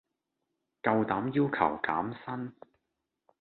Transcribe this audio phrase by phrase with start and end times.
[0.81, 2.53] 夠膽要求減薪